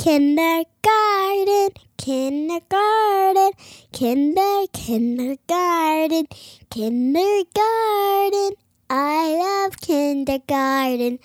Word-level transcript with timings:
kindergarten, 0.00 1.68
kindergarten, 1.98 3.52
kinder, 3.92 4.66
kindergarten, 4.72 6.26
kindergarten. 6.70 8.54
I 8.88 9.36
love 9.36 9.76
kindergarten. 9.82 11.18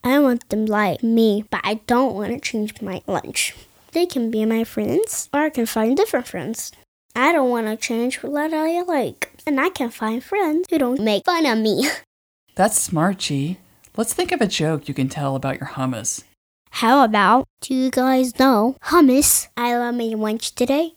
I 0.03 0.20
want 0.20 0.50
them 0.50 0.66
like 0.66 1.03
me, 1.03 1.45
but 1.50 1.62
I 1.64 1.75
don't 1.88 2.16
want 2.16 2.34
to 2.34 2.40
change 2.40 2.81
my 2.81 3.02
lunch. 3.08 3.56
They 3.94 4.06
can 4.06 4.30
be 4.30 4.46
my 4.46 4.63
friends, 4.63 5.30
or 5.34 5.41
I 5.41 5.50
can 5.50 5.66
find 5.66 5.96
different 5.96 6.28
friends. 6.28 6.72
I 7.16 7.31
don't 7.31 7.50
want 7.50 7.68
to 7.68 7.78
change 7.78 8.22
what 8.22 8.53
I 8.53 8.81
like, 8.81 9.31
and 9.46 9.59
I 9.59 9.69
can 9.69 9.90
find 9.90 10.24
friends 10.24 10.68
who 10.69 10.78
don't 10.78 11.02
make 11.02 11.25
fun 11.25 11.46
of 11.46 11.58
me. 11.58 11.90
That's 12.56 12.79
smart, 12.79 13.19
G. 13.19 13.58
Let's 13.96 14.14
think 14.14 14.31
of 14.31 14.41
a 14.41 14.47
joke 14.47 14.88
you 14.88 14.94
can 14.94 15.09
tell 15.09 15.35
about 15.35 15.59
your 15.59 15.69
hummus. 15.69 16.24
How 16.72 17.03
about, 17.03 17.47
do 17.62 17.74
you 17.74 17.90
guys 17.90 18.38
know 18.38 18.75
hummus? 18.84 19.47
I 19.56 19.75
love 19.78 19.96
my 19.96 20.09
lunch 20.09 20.53
today. 20.53 20.94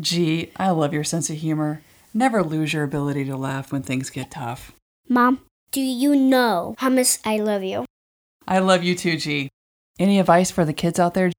G, 0.00 0.52
I 0.56 0.70
love 0.70 0.92
your 0.92 1.04
sense 1.04 1.28
of 1.28 1.36
humor. 1.36 1.82
Never 2.14 2.42
lose 2.42 2.72
your 2.72 2.84
ability 2.84 3.24
to 3.26 3.36
laugh 3.36 3.72
when 3.72 3.82
things 3.82 4.10
get 4.10 4.30
tough. 4.30 4.72
Mom, 5.08 5.40
do 5.72 5.80
you 5.80 6.14
know 6.14 6.76
hummus? 6.78 7.18
I 7.24 7.38
love 7.38 7.62
you. 7.62 7.84
I 8.46 8.60
love 8.60 8.82
you 8.82 8.94
too, 8.94 9.16
G. 9.16 9.48
Any 9.98 10.20
advice 10.20 10.50
for 10.50 10.64
the 10.64 10.72
kids 10.72 11.00
out 11.00 11.14
there? 11.14 11.32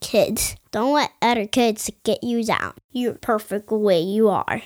Kids, 0.00 0.56
don't 0.70 0.94
let 0.94 1.12
other 1.20 1.46
kids 1.46 1.90
get 2.04 2.22
you 2.22 2.44
down. 2.44 2.74
You're 2.92 3.14
perfect 3.14 3.68
the 3.68 3.76
way 3.76 4.00
you 4.00 4.28
are. 4.28 4.62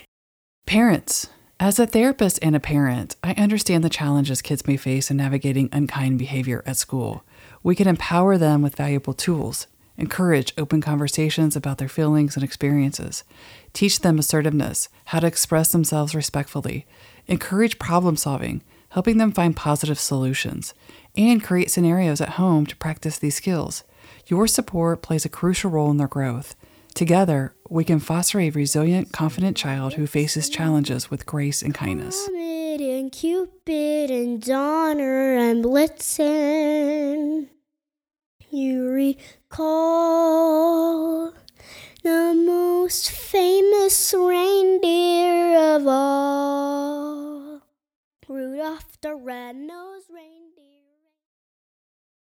Parents, 0.66 1.28
as 1.60 1.78
a 1.78 1.86
therapist 1.86 2.38
and 2.42 2.56
a 2.56 2.60
parent, 2.60 3.16
I 3.22 3.32
understand 3.34 3.84
the 3.84 3.88
challenges 3.88 4.42
kids 4.42 4.66
may 4.66 4.76
face 4.76 5.10
in 5.10 5.16
navigating 5.16 5.68
unkind 5.72 6.18
behavior 6.18 6.62
at 6.66 6.76
school. 6.76 7.24
We 7.62 7.74
can 7.74 7.88
empower 7.88 8.36
them 8.36 8.60
with 8.60 8.76
valuable 8.76 9.14
tools, 9.14 9.66
encourage 9.96 10.52
open 10.58 10.80
conversations 10.80 11.56
about 11.56 11.78
their 11.78 11.88
feelings 11.88 12.36
and 12.36 12.44
experiences, 12.44 13.24
teach 13.72 14.00
them 14.00 14.18
assertiveness, 14.18 14.88
how 15.06 15.20
to 15.20 15.26
express 15.26 15.72
themselves 15.72 16.14
respectfully, 16.14 16.86
encourage 17.26 17.78
problem 17.78 18.16
solving, 18.16 18.62
helping 18.90 19.18
them 19.18 19.32
find 19.32 19.56
positive 19.56 19.98
solutions, 19.98 20.74
and 21.16 21.42
create 21.42 21.70
scenarios 21.70 22.20
at 22.20 22.30
home 22.30 22.66
to 22.66 22.76
practice 22.76 23.18
these 23.18 23.36
skills. 23.36 23.84
Your 24.26 24.46
support 24.46 25.02
plays 25.02 25.24
a 25.24 25.28
crucial 25.28 25.70
role 25.70 25.90
in 25.90 25.96
their 25.96 26.08
growth. 26.08 26.54
Together, 26.94 27.54
we 27.68 27.82
can 27.82 27.98
foster 27.98 28.38
a 28.38 28.50
resilient, 28.50 29.12
confident 29.12 29.56
child 29.56 29.94
who 29.94 30.06
faces 30.06 30.48
challenges 30.48 31.10
with 31.10 31.26
grace 31.26 31.60
and 31.60 31.74
kindness. 31.74 32.28
And 32.28 33.10
Cupid 33.12 34.10
and 34.10 34.40
Donner 34.42 35.36
and 35.36 35.64
Blitzen. 35.64 37.48
You 38.54 38.88
recall 38.88 39.64
the 42.04 42.34
most 42.46 43.10
famous 43.10 44.14
reindeer 44.16 45.74
of 45.74 45.84
all. 45.88 47.62
Rudolph 48.28 49.00
the 49.00 49.16
red-nosed 49.16 50.08
reindeer. 50.08 50.73